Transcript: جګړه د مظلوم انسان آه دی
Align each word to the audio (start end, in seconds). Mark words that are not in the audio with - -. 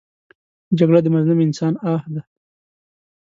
جګړه 0.77 0.99
د 1.03 1.07
مظلوم 1.15 1.39
انسان 1.43 1.73
آه 1.91 2.01
دی 2.13 2.21